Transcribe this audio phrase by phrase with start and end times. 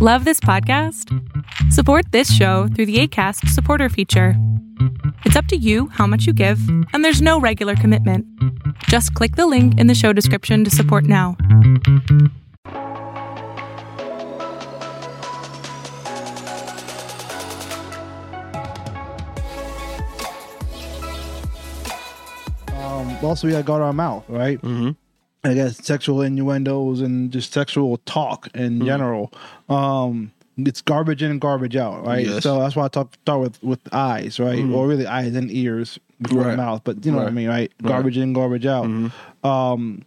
[0.00, 1.12] Love this podcast?
[1.72, 4.34] Support this show through the ACAST supporter feature.
[5.24, 6.60] It's up to you how much you give,
[6.92, 8.24] and there's no regular commitment.
[8.84, 11.36] Just click the link in the show description to support now.
[22.72, 24.62] Um, also, we got to guard our mouth, right?
[24.62, 24.90] Mm-hmm.
[25.44, 28.62] I guess sexual innuendos and just sexual talk Mm-hmm.
[28.80, 29.32] in general.
[29.68, 32.26] Um, it's garbage in and garbage out, right?
[32.26, 32.42] Yes.
[32.42, 34.58] So that's why I talk start with with eyes, right?
[34.70, 36.56] Or really eyes and ears before the Right.
[36.56, 37.70] mouth, but you know what I mean, right?
[37.80, 37.88] Right.
[37.88, 38.86] Garbage in, garbage out.
[39.44, 40.02] Um,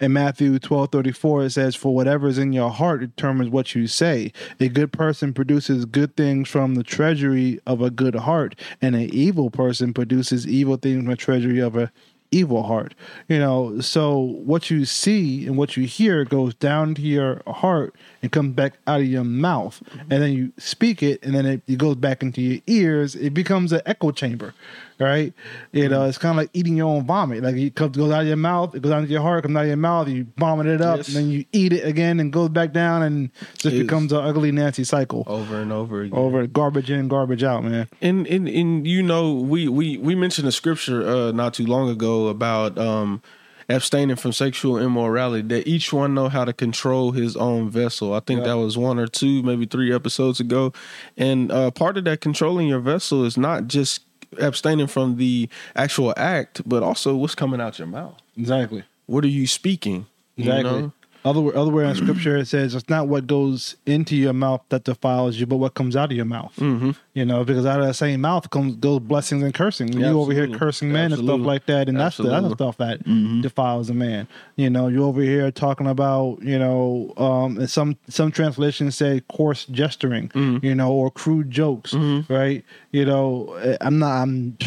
[0.00, 3.74] in Matthew twelve thirty four, it says, "For whatever is in your heart determines what
[3.74, 4.32] you say.
[4.60, 9.10] A good person produces good things from the treasury of a good heart, and an
[9.12, 11.90] evil person produces evil things from the treasury of a
[12.32, 12.94] evil heart."
[13.28, 17.94] You know, so what you see and what you hear goes down to your heart
[18.22, 21.62] and comes back out of your mouth, and then you speak it, and then it,
[21.66, 23.14] it goes back into your ears.
[23.14, 24.54] It becomes an echo chamber,
[24.98, 25.32] right?
[25.72, 27.42] You know, it's kind of like eating your own vomit.
[27.42, 29.56] Like it comes, goes out of your mouth, it goes out into your heart, comes
[29.56, 31.08] out of your mouth, you vomit it up, Yes.
[31.08, 34.18] and then you eat it again and goes back down, and just It's- becomes an
[34.24, 35.24] ugly, nasty cycle.
[35.26, 36.18] Over and over again.
[36.18, 37.88] Over garbage in, garbage out, man.
[38.00, 41.88] And and and you know, we we we mentioned a scripture uh not too long
[41.88, 43.22] ago about um
[43.68, 48.12] abstaining from sexual immorality that each one know how to control his own vessel.
[48.12, 48.48] I think Yeah.
[48.48, 50.72] that was one or two, maybe three episodes ago.
[51.16, 54.00] And uh part of that controlling your vessel is not just
[54.38, 58.20] abstaining from the actual act, but also what's coming out your mouth.
[58.36, 58.84] Exactly.
[59.06, 60.06] What are you speaking?
[60.36, 60.62] You Exactly.
[60.82, 60.92] know?
[61.24, 65.36] Other otherwhere in scripture it says it's not what goes into your mouth that defiles
[65.36, 66.52] you, but what comes out of your mouth.
[66.56, 66.90] Mm-hmm.
[67.14, 69.92] You know, because out of that same mouth comes those blessings and cursing.
[69.92, 70.58] Yeah, you over here absolutely.
[70.58, 72.56] cursing men and stuff like that, and that's the, that's the Absolutely.
[72.56, 73.40] stuff that Mm-hmm.
[73.42, 74.26] defiles a man.
[74.56, 79.64] You know, you over here talking about you know, um, some some translations say coarse
[79.66, 80.66] gesturing, Mm-hmm.
[80.66, 81.94] you know, or crude jokes,
[82.28, 82.64] right?
[82.90, 84.22] You know, eh, I'm not.
[84.22, 84.58] I'm.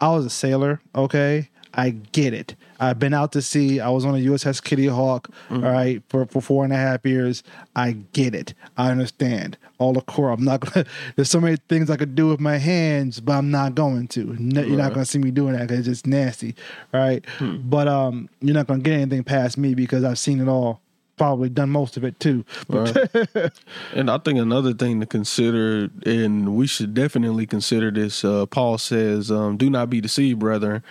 [0.00, 1.48] I was a sailor, okay?
[1.74, 2.54] I get it.
[2.78, 3.80] I've been out to sea.
[3.80, 7.04] I was on a USS Kitty Hawk, all right, for, for four and a half
[7.04, 7.42] years.
[7.74, 8.54] I get it.
[8.76, 9.58] I understand.
[9.78, 10.30] All the core.
[10.30, 10.86] I'm not gonna
[11.16, 14.36] there's so many things I could do with my hands, but I'm not going to.
[14.38, 16.54] No, You're not gonna see me doing that because it's just nasty.
[16.92, 17.24] Right.
[17.40, 20.80] But um you're not gonna get anything past me because I've seen it all.
[21.16, 22.44] Probably done most of it too.
[22.68, 22.96] Right.
[23.94, 28.24] and I think another thing to consider, and we should definitely consider this.
[28.24, 30.82] Uh, Paul says, um, "Do not be deceived, brethren.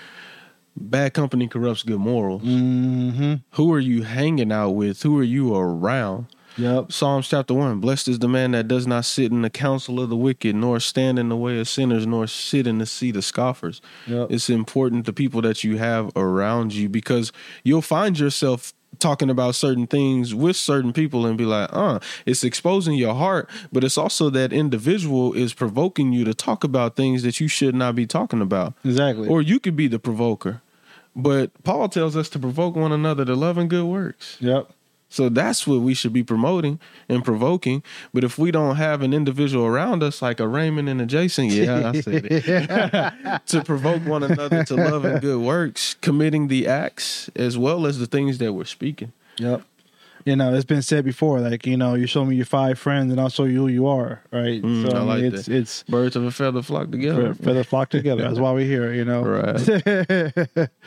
[0.75, 2.41] Bad company corrupts good morals.
[2.41, 3.35] Mm-hmm.
[3.51, 5.03] Who are you hanging out with?
[5.03, 6.91] Who are you around?" Yep.
[6.91, 10.09] Psalms chapter one: Blessed is the man that does not sit in the counsel of
[10.09, 13.25] the wicked, nor stand in the way of sinners, nor sit in the seat of
[13.25, 13.81] scoffers.
[14.07, 14.31] Yep.
[14.31, 17.31] It's important the people that you have around you because
[17.63, 22.43] you'll find yourself talking about certain things with certain people and be like, uh, it's
[22.43, 27.23] exposing your heart, but it's also that individual is provoking you to talk about things
[27.23, 28.73] that you should not be talking about.
[28.85, 29.27] Exactly.
[29.27, 30.61] Or you could be the provoker.
[31.15, 34.37] But Paul tells us to provoke one another to love and good works.
[34.39, 34.71] yep.
[35.09, 37.83] So that's what we should be promoting and provoking.
[38.15, 41.45] But if we don't have an individual around us, like a Raymond and a Jason,
[41.45, 46.65] yeah, I said it, to provoke one another to love and good works, committing the
[46.67, 49.13] acts as well as the things that we're speaking.
[49.37, 49.61] Yep.
[50.25, 53.11] You know, it's been said before, like, you know, you show me your five friends
[53.11, 54.61] and I'll show you who you are, right?
[54.61, 55.55] Mm, I mean, like it's that.
[55.55, 57.33] it's Birds of a feather flock together.
[57.33, 58.23] feather flock together.
[58.23, 59.21] That's why we're here, you know.
[59.23, 60.69] Right.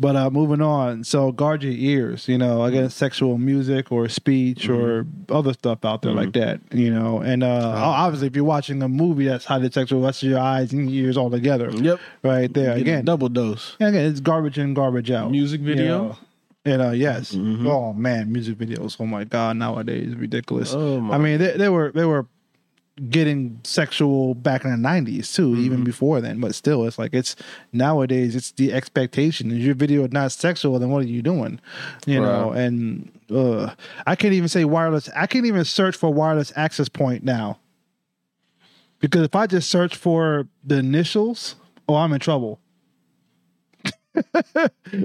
[0.00, 4.68] But uh moving on, so guard your ears, you know, against sexual music or speech
[4.68, 7.20] or other stuff out there like that, you know.
[7.20, 10.90] And uh obviously if you're watching a movie that's highly sexual, that's your eyes and
[10.90, 11.70] ears all together.
[11.70, 12.00] Yep.
[12.24, 12.72] Right there.
[12.72, 13.76] Again, double dose.
[13.78, 15.30] Yeah, again, it's garbage in, garbage out.
[15.30, 15.98] Music You video?
[16.08, 16.16] know.
[16.64, 17.32] And uh, yes.
[17.34, 17.66] Mhm.
[17.66, 18.96] Oh man, music videos.
[18.98, 20.72] Oh my god, nowadays ridiculous.
[20.74, 22.26] Oh, my- I mean, they, they were they were
[23.10, 25.84] getting sexual back in the nineties too, even Mm-hmm.
[25.84, 26.40] before then.
[26.40, 27.36] But still, it's like it's
[27.72, 28.34] nowadays.
[28.34, 29.50] It's the expectation.
[29.50, 31.60] If your video is not sexual, then what are you doing?
[32.06, 32.52] You know.
[32.52, 33.74] And uh,
[34.06, 35.10] I can't even say wireless.
[35.14, 37.58] I can't even search for wireless access point now.
[39.00, 41.56] Because if I just search for the initials,
[41.88, 42.58] oh, I'm in trouble.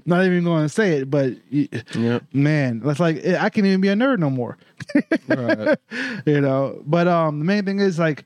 [0.06, 2.24] Not even going to say it, but Yep.
[2.34, 4.58] man, that's like I can't even be a nerd no more.
[5.28, 5.78] Right.
[6.26, 8.26] you know, but um, the main thing is like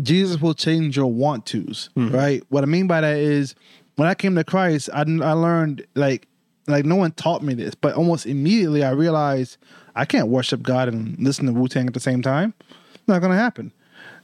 [0.00, 2.42] Jesus will change your want tos, right?
[2.48, 3.54] What I mean by that is
[3.96, 6.28] when I came to Christ, I I learned like
[6.66, 9.58] like no one taught me this, but almost immediately I realized
[9.94, 12.54] I can't worship God and listen to Wu Tang at the same time.
[12.94, 13.72] It's not gonna happen.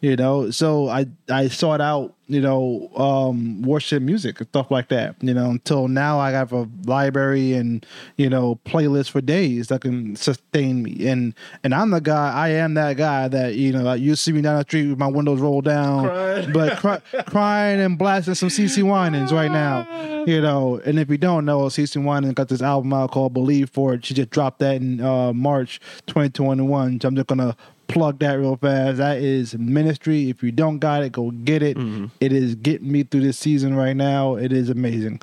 [0.01, 4.89] You know, so I I sought out you know um, worship music and stuff like
[4.89, 5.17] that.
[5.21, 7.85] You know, until now I have a library and
[8.17, 11.09] you know playlist for days that can sustain me.
[11.09, 11.35] And
[11.65, 12.33] and I'm the guy.
[12.33, 14.99] I am that guy that you know like you see me down the street with
[14.99, 16.53] my windows rolled down, Crying.
[16.53, 20.25] but cry, crying and blasting some CeCe Winans right now.
[20.27, 23.71] You know, and if you don't know, CeCe Winan got this album out called Believe
[23.71, 24.05] for it.
[24.05, 27.01] She just dropped that in uh, March 2021.
[27.01, 27.57] So I'm just gonna
[27.89, 28.99] plug that real fast.
[28.99, 30.31] That is ministry.
[30.31, 31.77] If you don't got it, go get it.
[32.21, 34.37] It is getting me through this season right now.
[34.37, 35.21] It is amazing.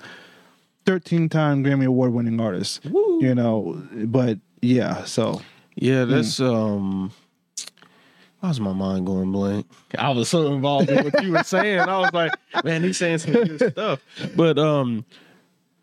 [0.86, 2.82] 13 time Grammy Award winning artist.
[2.86, 5.42] You know, but yeah, so
[5.76, 7.12] Yeah, that's um.
[8.42, 9.66] Why was my mind going blank?
[9.98, 11.80] I was so involved in what you were saying.
[11.80, 12.32] I was like,
[12.64, 14.02] man, he's saying some good stuff.
[14.36, 15.04] But um,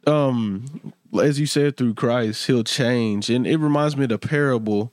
[0.06, 4.93] um, as you said, through Christ, He'll change, and it reminds me of the parable.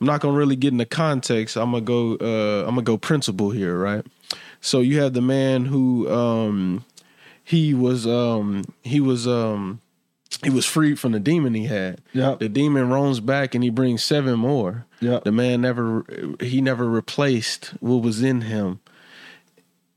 [0.00, 1.56] I'm not gonna really get into context.
[1.56, 2.16] I'm gonna go.
[2.16, 4.04] Uh, I'm gonna go principle here, right?
[4.60, 6.84] So you have the man who um,
[7.44, 9.80] he was um, he was um,
[10.42, 12.00] he was freed from the demon he had.
[12.12, 12.40] Yep.
[12.40, 14.86] The demon roams back and he brings seven more.
[15.00, 15.24] Yep.
[15.24, 16.04] The man never
[16.40, 18.80] he never replaced what was in him.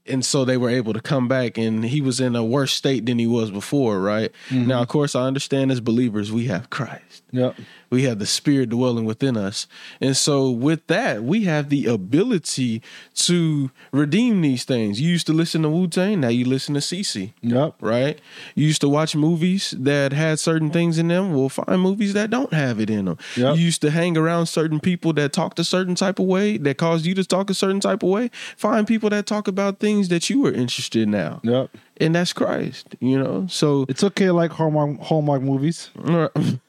[0.06, 3.06] And so they were able to come back and he was in a worse state
[3.06, 4.32] than he was before, right?
[4.50, 7.24] Now, of course, I understand as believers we have Christ.
[7.32, 7.56] Yep.
[7.90, 9.66] We have the spirit dwelling within us.
[10.00, 12.82] And so with that, we have the ability
[13.16, 15.02] to redeem these things.
[15.02, 17.76] You used to listen to Wu-Tang, now you listen to CeCe Yep.
[17.82, 18.20] right?
[18.56, 21.34] You used to watch movies that had certain things in them.
[21.34, 23.18] We'll find movies that don't have it in them.
[23.36, 23.56] Yep.
[23.58, 26.78] You used to hang around certain people that talked a certain type of way, that
[26.78, 28.30] caused you to talk a certain type of way.
[28.58, 31.70] Find people that talk about things that you are interested in now, Yep.
[31.98, 32.96] and that's Christ.
[33.00, 35.90] You know, so It's okay like Hallmark Hallmark movies.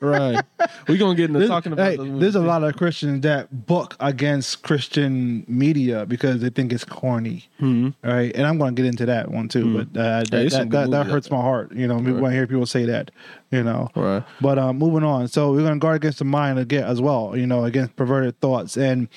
[0.00, 0.40] right.
[0.88, 1.90] We're gonna get into There's, talking about.
[1.90, 6.84] hey, there's a lot of Christians that book against Christian media because they think it's
[6.84, 7.94] corny, Mhm.
[8.02, 8.34] right?
[8.34, 9.78] And I'm going to get into that one too.
[9.78, 11.72] But uh, that, that, that, that hurts my heart.
[11.72, 13.10] You know, when I hear people say that.
[13.50, 14.22] You know, Right.
[14.42, 15.26] But um, moving on.
[15.28, 17.34] So we're going to guard against the mind again as well.
[17.34, 19.08] You know, against perverted thoughts and.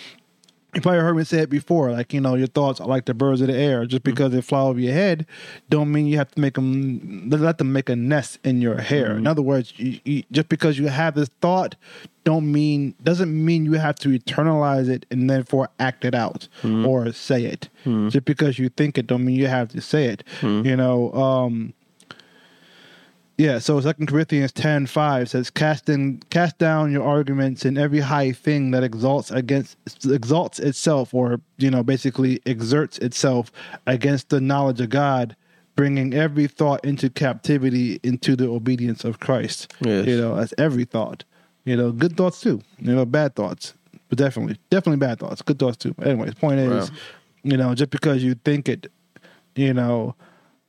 [0.73, 3.13] You probably heard me say it before, like you know, your thoughts are like the
[3.13, 3.85] birds of the air.
[3.85, 4.11] Just mm-hmm.
[4.11, 5.25] because they fly over your head,
[5.69, 9.09] don't mean you have to make them let them make a nest in your hair.
[9.09, 9.17] Mm-hmm.
[9.19, 11.75] In other words, you, you, just because you have this thought,
[12.23, 16.85] don't mean doesn't mean you have to eternalize it and therefore act it out mm-hmm.
[16.85, 17.67] or say it.
[18.09, 20.23] Just because you think it, don't mean you have to say it.
[20.41, 21.11] You know.
[21.13, 21.73] Um,
[23.41, 27.99] yeah, so Second Corinthians ten five says, "Cast in, cast down your arguments and every
[27.99, 33.51] high thing that exalts against exalts itself, or you know, basically exerts itself
[33.87, 35.35] against the knowledge of God,
[35.75, 40.05] bringing every thought into captivity into the obedience of Christ." Yes.
[40.05, 41.23] You know, that's every thought.
[41.65, 42.61] You know, good thoughts too.
[42.79, 43.73] You know, bad thoughts,
[44.09, 45.41] but definitely, definitely bad thoughts.
[45.41, 45.95] Good thoughts too.
[46.03, 46.99] Anyways, the point is, Right.
[47.41, 48.91] you know, just because you think it,
[49.55, 50.13] you know,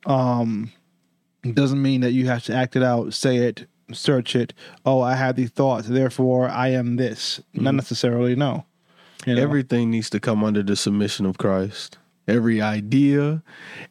[0.07, 0.71] um
[1.51, 4.53] doesn't mean that you have to act it out, say it, search it.
[4.85, 7.41] Oh, I have these thoughts, therefore I am this.
[7.53, 7.75] Not mm-hmm.
[7.77, 8.65] necessarily, no.
[9.25, 9.41] You know?
[9.41, 11.97] Everything needs to come under the submission of Christ.
[12.25, 13.43] Every idea,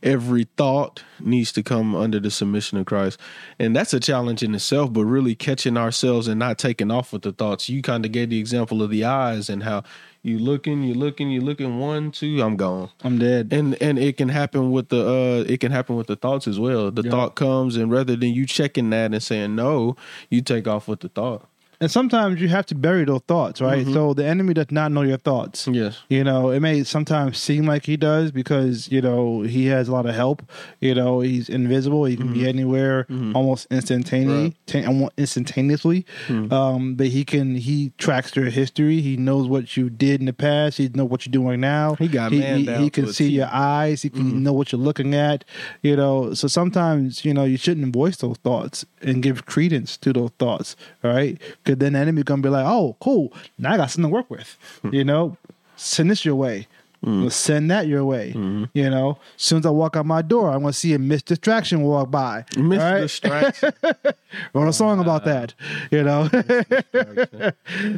[0.03, 3.21] every thought needs to come under the submission of Christ.
[3.59, 7.23] And that's a challenge in itself, but really catching ourselves and not taking off with
[7.23, 7.69] the thoughts.
[7.69, 9.83] You kind of gave the example of the eyes and how
[10.23, 12.91] you looking, you looking, you looking, one, two, I'm gone.
[13.03, 13.49] I'm dead.
[13.53, 16.61] And and it can happen with the uh it can happen with the thoughts as
[16.61, 16.91] well.
[16.91, 17.11] The Yeah.
[17.11, 19.97] thought comes and rather than you checking that and saying no,
[20.31, 21.49] you take off with the thought.
[21.83, 23.83] And sometimes you have to bury those thoughts, right?
[23.83, 23.93] Mm-hmm.
[23.93, 25.67] So the enemy does not know your thoughts.
[25.67, 26.01] Yes.
[26.09, 29.93] You know, it may sometimes seem like he does because, you know, he has a
[29.93, 30.49] lot of help.
[30.79, 32.05] You know, he's invisible.
[32.05, 36.07] He can be anywhere almost instantaneously, ta- almost instantaneously.
[36.29, 39.01] Um, but he can, he tracks your history.
[39.01, 40.79] He knows what you did in the past.
[40.79, 41.97] He knows what you're doing now.
[41.97, 44.03] He got he, man he, down he to can see your eyes.
[44.03, 45.45] He can know what you're looking at.
[45.83, 50.13] You know, so sometimes, you know, you shouldn't voice those thoughts and give credence to
[50.13, 51.41] those thoughts, right?
[51.73, 54.31] Because then the enemy gonna be like, oh, cool, now I got something to work
[54.31, 54.57] with.
[54.91, 55.37] you know,
[55.77, 56.67] send this your way.
[57.05, 58.31] Well, Send that your way.
[58.75, 61.27] You know, as soon as I walk out my door, I'm gonna see a missed
[61.27, 62.45] distraction walk by.
[62.57, 63.01] Miss All right?
[63.01, 63.73] distraction.
[64.55, 65.53] Wrote a song about that.
[65.91, 66.29] You know,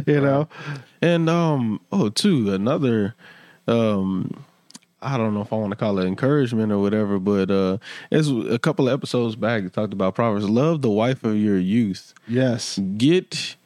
[0.07, 0.49] you know.
[1.03, 3.15] And um oh too another
[3.69, 4.45] um
[5.03, 7.77] I don't know if I want to call it encouragement or whatever, but uh
[8.11, 11.59] as a couple of episodes back it talked about Proverbs, love the wife of your
[11.59, 12.15] youth.
[12.27, 12.79] Yes.
[12.97, 13.57] Get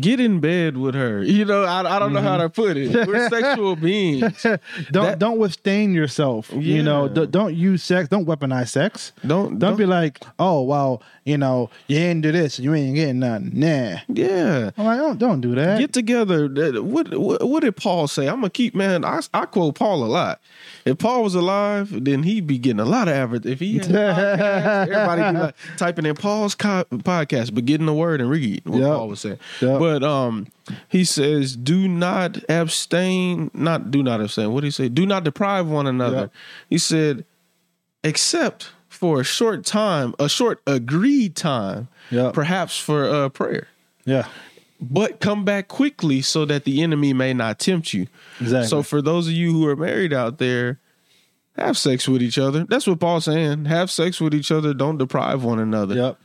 [0.00, 1.22] get in bed with her.
[1.22, 2.42] You know, I, I don't know how mm-hmm.
[2.42, 3.06] to put it.
[3.06, 4.42] We're sexual beings.
[4.90, 6.50] don't That- don't withstain yourself.
[6.54, 8.08] You know, D- don't use sex.
[8.08, 9.12] Don't weaponize sex.
[9.26, 13.20] Don't Don't be like, oh well, you know, you ain't do this, you ain't getting
[13.20, 13.52] nothing.
[13.54, 13.98] Nah.
[14.08, 14.70] yeah.
[14.76, 15.78] I'm like, don't don't do that.
[15.78, 16.48] Get together.
[16.82, 18.28] What, what what did Paul say?
[18.28, 19.04] I'm gonna keep man.
[19.04, 20.40] I, I quote Paul a lot.
[20.84, 23.46] If Paul was alive, then he'd be getting a lot of average.
[23.46, 28.20] If he podcast, everybody be like typing in Paul's co- podcast, but getting the word
[28.20, 28.88] and read what Yep.
[28.88, 29.38] Paul was saying.
[29.60, 29.80] Yep.
[29.84, 30.46] But um,
[30.88, 33.50] he says, "Do not abstain.
[33.52, 34.50] Not do not abstain.
[34.50, 34.88] What did he say?
[34.88, 36.32] Do not deprive one another." Yep.
[36.70, 37.26] He said,
[38.02, 42.32] "Except for a short time, a short agreed time, Yep.
[42.32, 43.68] perhaps for uh, prayer."
[44.06, 44.26] yeah.
[44.80, 48.06] but come back quickly so that the enemy may not tempt you.
[48.40, 48.68] Exactly.
[48.68, 50.78] So for those of you who are married out there,
[51.58, 52.64] have sex with each other.
[52.64, 53.66] That's what Paul's saying.
[53.66, 54.72] Have sex with each other.
[54.72, 55.94] Don't deprive one another.
[55.94, 56.18] Yep.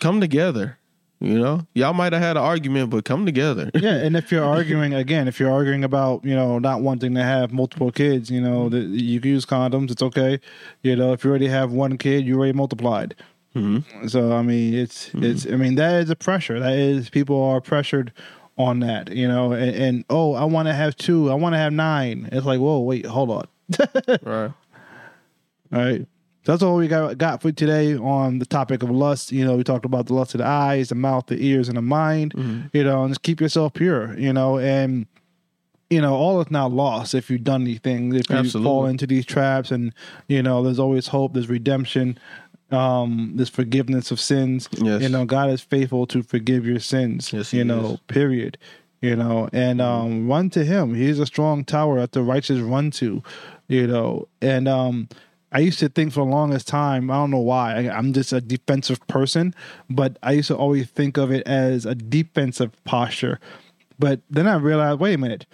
[0.00, 0.78] Come together.
[1.18, 3.70] You know, y'all might have had an argument, but come together.
[3.86, 7.22] Yeah, and if you're arguing again, if you're arguing about you know not wanting to
[7.22, 9.90] have multiple kids, you know that you can use condoms.
[9.90, 10.40] It's okay.
[10.82, 13.14] You know, if you already have one kid, you already multiplied.
[13.54, 14.08] Mm-hmm.
[14.08, 15.24] So I mean, it's mm-hmm.
[15.24, 15.46] it's.
[15.46, 16.58] I mean, that is a pressure.
[16.58, 18.12] That is people are pressured
[18.58, 19.12] on that.
[19.12, 21.30] You know, and, and oh, I want to have two.
[21.30, 22.28] I want to have nine.
[22.32, 23.48] It's like, whoa, wait, hold on.
[24.22, 24.52] right.
[25.72, 26.06] All right.
[26.46, 29.32] That's all we got got for today on the topic of lust.
[29.32, 31.76] You know, we talked about the lust of the eyes, the mouth, the ears, and
[31.76, 32.34] the mind.
[32.72, 34.16] You know, and just keep yourself pure.
[34.16, 35.06] You know, and
[35.90, 38.14] you know, all is not lost if you've done these things.
[38.14, 38.68] If you Absolutely.
[38.68, 39.92] fall into these traps, and
[40.28, 41.34] you know, there's always hope.
[41.34, 42.18] There's redemption.
[42.70, 44.68] Um, there's forgiveness of sins.
[44.72, 45.02] Yes.
[45.02, 47.32] You know, God is faithful to forgive your sins.
[47.32, 48.00] Yes, you know, is.
[48.06, 48.58] period.
[49.00, 50.94] You know, and um, run to Him.
[50.94, 53.22] He's a strong tower that the righteous run to.
[53.68, 55.08] You know, and um,
[55.52, 57.10] I used to think for the longest time.
[57.10, 57.74] I don't know why.
[57.74, 59.54] I, I'm just a defensive person,
[59.88, 63.38] but I used to always think of it as a defensive posture.
[63.98, 65.46] But then I realized, wait a minute.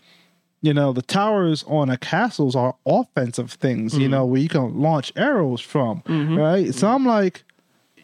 [0.65, 3.95] You know, the towers on a castles are offensive things.
[3.95, 4.11] You mm-hmm.
[4.13, 6.39] know, where you can launch arrows from, mm-hmm.
[6.39, 6.73] right?
[6.73, 7.43] So I'm like,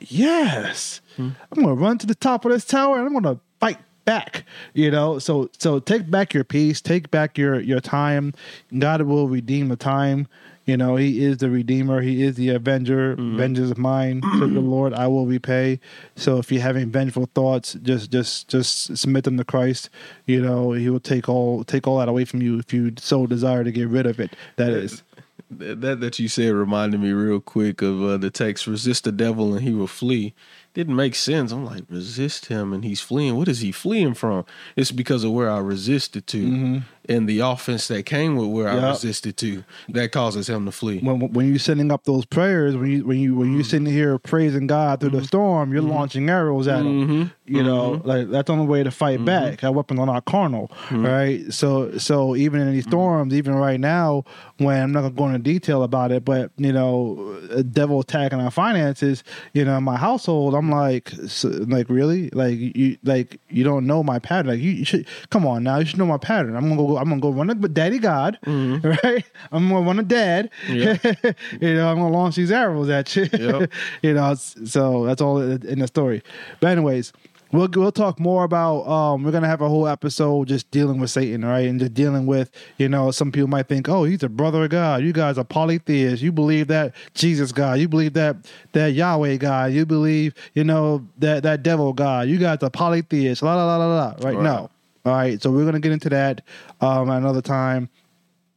[0.01, 1.31] yes, mm-hmm.
[1.53, 4.45] I'm gonna run to the top of this tower and I'm gonna fight back.
[4.75, 8.35] You know, so so take back your peace, take back your your time.
[8.77, 10.27] God will redeem the time.
[10.69, 12.03] You know, He is the Redeemer.
[12.03, 13.17] He is the Avenger.
[13.17, 14.93] Vengeance is mine, said the Lord.
[14.93, 15.81] I will repay.
[16.15, 19.89] So if you're having vengeful thoughts, just just just submit them to Christ.
[20.27, 23.27] You know, He will take all take all that away from you if you so
[23.27, 24.37] desire to get rid of it.
[24.57, 25.03] That is.
[25.51, 29.13] That that that you said reminded me real quick of uh, the text "resist the
[29.13, 30.35] devil and he will flee."
[30.75, 31.51] Didn't make sense.
[31.51, 33.37] I'm like, resist him and he's fleeing.
[33.37, 34.45] What is he fleeing from?
[34.77, 36.79] It's because of where I resisted to, mm-hmm.
[37.09, 41.01] and the offense that came with where I resisted to that causes him to flee.
[41.01, 43.67] when when you're sending up those prayers, when you when you when you're mm.
[43.67, 45.27] sitting here praising God through the mm-hmm.
[45.27, 45.91] storm, you're mm-hmm.
[45.91, 47.33] launching arrows at him.
[47.47, 49.65] You know, like that's the only way to fight back.
[49.65, 51.51] Our weapons are not carnal, right?
[51.53, 54.25] So so even in these storms, even right now,
[54.59, 58.41] when I'm not gonna go into detail about it, but you know, a devil attacking
[58.41, 63.65] our finances, you know, my household, I'm like, so, like really, like you like you
[63.65, 64.49] don't know my pattern.
[64.49, 66.57] Like you, you should come on now, you should know my pattern.
[66.57, 66.99] I'm gonna go.
[66.99, 68.87] I'm gonna go run to Daddy God, mm-hmm.
[69.07, 69.25] right?
[69.53, 70.51] I'm gonna run to Dad.
[70.69, 70.99] Yeah.
[71.61, 73.29] you know, I'm gonna launch these arrows at you.
[73.33, 73.71] Yep.
[74.03, 76.23] you know, so that's all in the story.
[76.61, 77.13] But anyways,
[77.53, 78.87] we'll we'll talk more about.
[78.87, 82.27] Um, we're gonna have a whole episode just dealing with Satan, right, and just dealing
[82.27, 82.51] with.
[82.77, 85.03] You know, some people might think, oh, he's a brother of God.
[85.03, 86.23] You guys are polytheists.
[86.23, 87.79] You believe that Jesus God.
[87.79, 88.37] You believe that
[88.73, 89.73] that Yahweh God.
[89.73, 92.29] You believe, you know, that that devil God.
[92.29, 93.43] You guys are polytheists.
[93.43, 94.09] La la la la la.
[94.09, 94.35] Right?
[94.35, 94.43] Right.
[94.43, 94.71] No.
[95.05, 95.43] All right.
[95.43, 96.43] So we're gonna get into that
[96.81, 97.89] um, another time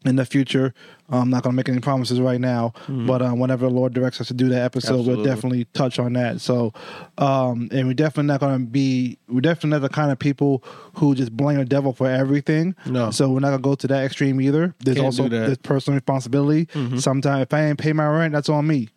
[0.05, 0.73] in the future.
[1.11, 4.21] I'm not going to make any promises right now, but um, whenever the Lord directs
[4.21, 6.41] us to do that episode, we'll definitely touch on that.
[6.41, 6.73] So,
[7.17, 10.63] um, and we're definitely not going to be, we're definitely not the kind of people
[10.95, 12.75] who just blame the devil for everything.
[12.85, 13.11] No.
[13.11, 14.73] So we're not going to go to that extreme either.
[14.79, 16.67] There's Can't also this personal responsibility.
[16.97, 18.89] Sometimes if I ain't pay my rent, that's on me.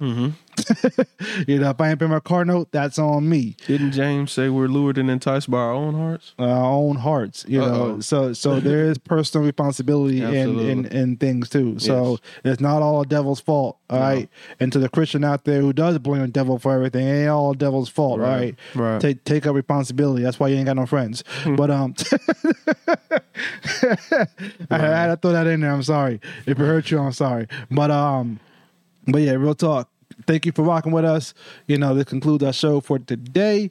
[1.48, 3.56] you know, if I ain't pay my car note, that's on me.
[3.66, 6.34] Didn't James say we're lured and enticed by our own hearts?
[6.38, 7.64] our own hearts you know.
[7.92, 8.00] Uh-oh.
[8.00, 11.78] so so there is personal responsibility in, in in things too.
[11.78, 12.54] So Yes.
[12.54, 14.28] it's not all devil's fault all right?
[14.60, 17.28] And to the christian out there who does blame the devil for everything it ain't
[17.30, 19.00] all devil's fault all right Right, right.
[19.00, 20.22] take take up responsibility.
[20.22, 21.22] That's why you ain't got no friends.
[21.56, 21.94] But um
[24.70, 25.72] I had to throw that in there.
[25.72, 26.20] I'm sorry.
[26.46, 27.46] If it hurt you i'm sorry.
[27.70, 28.40] But um
[29.06, 29.90] but yeah, real talk.
[30.26, 31.34] Thank you for rocking with us.
[31.66, 33.70] You know, this concludes our show for today.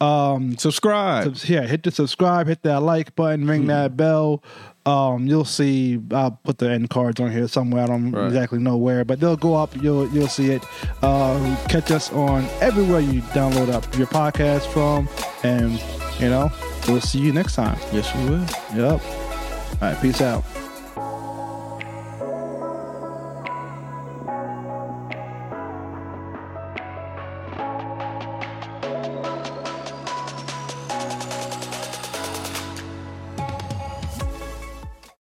[0.00, 1.24] Um, Subscribe.
[1.24, 4.42] subs- yeah, hit the subscribe, hit that like button, ring that bell.
[4.86, 6.00] Um, you'll see.
[6.10, 7.84] I'll put the end cards on here somewhere.
[7.84, 8.26] I don't Right.
[8.26, 9.76] exactly know where, but they'll go up.
[9.82, 10.64] You'll you'll see it.
[11.02, 15.08] Uh, catch us on everywhere you download up your podcast from,
[15.42, 15.72] and
[16.18, 16.50] you know,
[16.88, 17.78] We'll see you next time.
[17.92, 18.46] Yes, we will.
[18.74, 19.02] Yep.
[19.02, 20.00] All right.
[20.00, 20.42] Peace out.